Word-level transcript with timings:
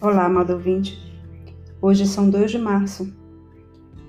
Olá, 0.00 0.26
amado 0.26 0.52
ouvinte. 0.52 0.98
Hoje 1.80 2.06
são 2.06 2.28
2 2.28 2.50
de 2.50 2.58
março 2.58 3.12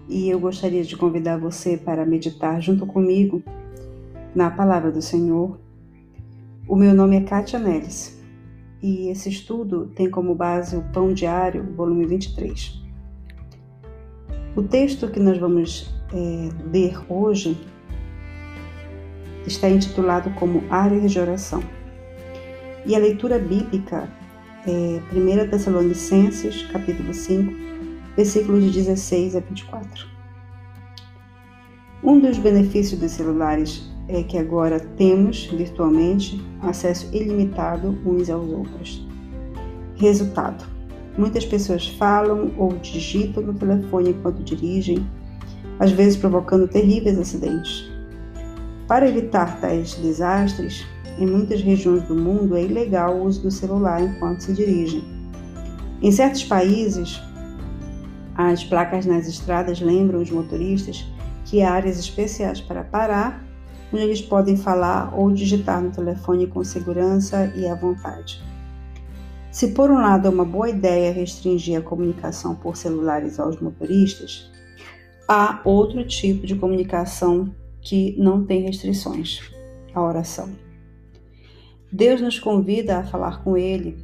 e 0.09 0.29
eu 0.29 0.39
gostaria 0.39 0.83
de 0.83 0.97
convidar 0.97 1.37
você 1.37 1.77
para 1.77 2.05
meditar 2.05 2.61
junto 2.61 2.85
comigo 2.85 3.43
na 4.35 4.49
palavra 4.49 4.91
do 4.91 5.01
Senhor. 5.01 5.59
O 6.67 6.75
meu 6.75 6.93
nome 6.93 7.17
é 7.17 7.21
Kátia 7.21 7.59
Neles 7.59 8.21
e 8.81 9.09
esse 9.09 9.29
estudo 9.29 9.87
tem 9.95 10.09
como 10.09 10.35
base 10.35 10.75
o 10.75 10.83
Pão 10.91 11.13
Diário, 11.13 11.73
volume 11.75 12.05
23. 12.05 12.83
O 14.55 14.63
texto 14.63 15.07
que 15.09 15.19
nós 15.19 15.37
vamos 15.37 15.93
é, 16.13 16.49
ler 16.71 16.99
hoje 17.09 17.57
está 19.47 19.69
intitulado 19.69 20.29
como 20.31 20.63
Áreas 20.69 21.11
de 21.11 21.19
Oração. 21.19 21.63
E 22.85 22.95
a 22.95 22.99
leitura 22.99 23.39
bíblica 23.39 24.09
é, 24.67 25.01
1 25.11 25.49
Tessalonicenses, 25.49 26.63
capítulo 26.71 27.13
5, 27.13 27.53
versículos 28.15 28.63
de 28.63 28.71
16 28.71 29.35
a 29.35 29.39
24. 29.39 30.07
Um 32.03 32.19
dos 32.19 32.37
benefícios 32.37 32.99
dos 32.99 33.11
celulares 33.11 33.89
é 34.07 34.23
que 34.23 34.37
agora 34.37 34.79
temos, 34.79 35.45
virtualmente, 35.45 36.41
acesso 36.61 37.09
ilimitado 37.13 37.97
uns 38.05 38.29
aos 38.29 38.49
outros. 38.49 39.07
Resultado: 39.95 40.65
muitas 41.17 41.45
pessoas 41.45 41.87
falam 41.87 42.51
ou 42.57 42.73
digitam 42.77 43.43
no 43.43 43.53
telefone 43.53 44.09
enquanto 44.11 44.43
dirigem, 44.43 45.05
às 45.79 45.91
vezes 45.91 46.17
provocando 46.17 46.67
terríveis 46.67 47.17
acidentes. 47.17 47.89
Para 48.87 49.07
evitar 49.07 49.59
tais 49.59 49.95
desastres, 49.95 50.85
em 51.17 51.25
muitas 51.25 51.61
regiões 51.61 52.03
do 52.03 52.15
mundo 52.15 52.55
é 52.55 52.63
ilegal 52.63 53.15
o 53.15 53.25
uso 53.25 53.41
do 53.41 53.51
celular 53.51 54.01
enquanto 54.01 54.41
se 54.41 54.53
dirige. 54.53 55.03
Em 56.01 56.11
certos 56.11 56.43
países, 56.43 57.21
as 58.35 58.63
placas 58.63 59.05
nas 59.05 59.27
estradas 59.27 59.79
lembram 59.79 60.21
os 60.21 60.31
motoristas 60.31 61.05
que 61.45 61.61
há 61.61 61.73
áreas 61.73 61.99
especiais 61.99 62.59
para 62.59 62.83
parar, 62.83 63.43
onde 63.91 64.03
eles 64.03 64.21
podem 64.21 64.57
falar 64.57 65.13
ou 65.17 65.31
digitar 65.31 65.81
no 65.81 65.91
telefone 65.91 66.47
com 66.47 66.63
segurança 66.63 67.53
e 67.55 67.67
à 67.67 67.75
vontade. 67.75 68.43
Se 69.51 69.67
por 69.67 69.91
um 69.91 70.01
lado 70.01 70.27
é 70.27 70.31
uma 70.31 70.45
boa 70.45 70.67
ideia 70.67 71.13
restringir 71.13 71.77
a 71.77 71.81
comunicação 71.81 72.55
por 72.55 72.75
celulares 72.75 73.39
aos 73.39 73.59
motoristas, 73.61 74.49
há 75.27 75.61
outro 75.63 76.03
tipo 76.07 76.47
de 76.47 76.55
comunicação 76.55 77.53
que 77.79 78.15
não 78.17 78.43
tem 78.43 78.63
restrições: 78.63 79.41
a 79.93 80.01
oração. 80.01 80.62
Deus 81.93 82.19
nos 82.19 82.39
convida 82.39 82.97
a 82.97 83.03
falar 83.03 83.43
com 83.43 83.55
Ele 83.55 84.03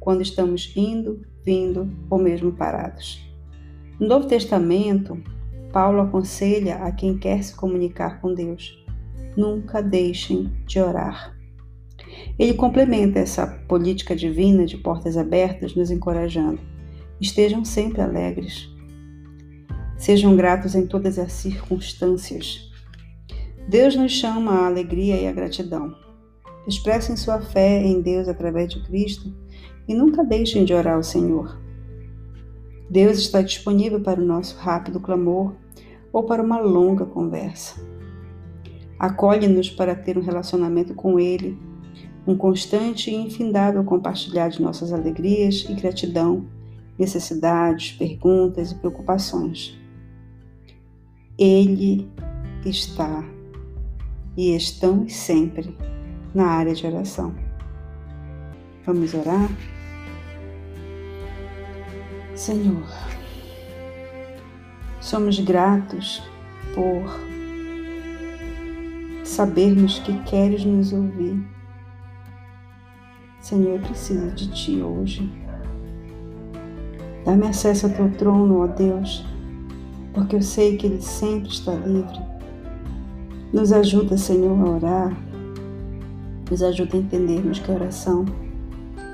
quando 0.00 0.22
estamos 0.22 0.72
indo, 0.74 1.20
vindo 1.44 1.94
ou 2.08 2.18
mesmo 2.18 2.52
parados. 2.52 3.20
No 4.00 4.08
Novo 4.08 4.26
Testamento, 4.26 5.22
Paulo 5.70 6.00
aconselha 6.00 6.76
a 6.76 6.90
quem 6.90 7.18
quer 7.18 7.44
se 7.44 7.54
comunicar 7.54 8.18
com 8.18 8.32
Deus: 8.32 8.82
nunca 9.36 9.82
deixem 9.82 10.50
de 10.66 10.80
orar. 10.80 11.36
Ele 12.38 12.54
complementa 12.54 13.18
essa 13.18 13.46
política 13.46 14.16
divina 14.16 14.64
de 14.64 14.78
portas 14.78 15.14
abertas, 15.14 15.74
nos 15.74 15.90
encorajando: 15.90 16.62
estejam 17.20 17.62
sempre 17.62 18.00
alegres. 18.00 18.70
Sejam 19.98 20.34
gratos 20.34 20.74
em 20.74 20.86
todas 20.86 21.18
as 21.18 21.30
circunstâncias. 21.32 22.72
Deus 23.68 23.94
nos 23.94 24.12
chama 24.12 24.52
à 24.52 24.66
alegria 24.66 25.20
e 25.20 25.28
à 25.28 25.32
gratidão. 25.32 25.94
Expressem 26.66 27.16
sua 27.16 27.40
fé 27.40 27.82
em 27.82 28.00
Deus 28.00 28.28
através 28.28 28.72
de 28.72 28.80
Cristo 28.84 29.32
e 29.88 29.94
nunca 29.94 30.24
deixem 30.24 30.64
de 30.64 30.72
orar 30.72 30.94
ao 30.94 31.02
Senhor. 31.02 31.60
Deus 32.88 33.18
está 33.18 33.42
disponível 33.42 34.00
para 34.00 34.20
o 34.20 34.24
nosso 34.24 34.56
rápido 34.58 35.00
clamor 35.00 35.54
ou 36.12 36.24
para 36.24 36.42
uma 36.42 36.60
longa 36.60 37.04
conversa. 37.04 37.80
Acolhe-nos 38.98 39.70
para 39.70 39.94
ter 39.94 40.16
um 40.16 40.22
relacionamento 40.22 40.94
com 40.94 41.18
Ele, 41.18 41.58
um 42.26 42.36
constante 42.36 43.10
e 43.10 43.14
infindável 43.14 43.82
compartilhar 43.82 44.48
de 44.48 44.62
nossas 44.62 44.92
alegrias 44.92 45.66
e 45.68 45.74
gratidão, 45.74 46.46
necessidades, 46.96 47.92
perguntas 47.92 48.70
e 48.70 48.74
preocupações. 48.76 49.76
Ele 51.36 52.08
está 52.64 53.24
e 54.36 54.54
estamos 54.54 55.14
sempre 55.14 55.76
na 56.34 56.46
área 56.46 56.74
de 56.74 56.86
oração. 56.86 57.34
Vamos 58.86 59.14
orar? 59.14 59.48
Senhor, 62.34 62.84
somos 65.00 65.38
gratos 65.38 66.22
por 66.74 67.20
sabermos 69.24 69.98
que 70.00 70.18
queres 70.24 70.64
nos 70.64 70.92
ouvir. 70.92 71.40
Senhor, 73.40 73.76
eu 73.76 73.80
preciso 73.80 74.30
de 74.32 74.50
Ti 74.52 74.82
hoje. 74.82 75.30
Dá-me 77.24 77.46
acesso 77.46 77.86
ao 77.86 77.92
Teu 77.92 78.10
trono, 78.12 78.62
ó 78.62 78.66
Deus, 78.66 79.24
porque 80.12 80.36
eu 80.36 80.42
sei 80.42 80.76
que 80.76 80.86
Ele 80.86 81.00
sempre 81.00 81.50
está 81.50 81.72
livre. 81.74 82.20
Nos 83.52 83.72
ajuda, 83.72 84.16
Senhor, 84.16 84.58
a 84.58 84.70
orar 84.70 85.31
nos 86.52 86.62
ajuda 86.62 86.98
a 86.98 87.00
entendermos 87.00 87.58
que 87.58 87.70
a 87.70 87.74
oração, 87.74 88.26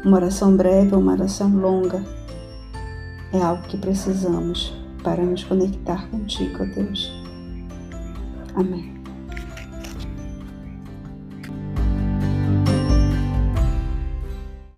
uma 0.04 0.16
oração 0.16 0.56
breve 0.56 0.92
ou 0.92 1.00
uma 1.00 1.12
oração 1.12 1.48
longa, 1.48 2.04
é 3.32 3.40
algo 3.40 3.62
que 3.68 3.76
precisamos 3.76 4.74
para 5.04 5.22
nos 5.22 5.44
conectar 5.44 6.10
contigo, 6.10 6.58
ó 6.60 6.66
Deus. 6.74 7.12
Amém. 8.56 8.97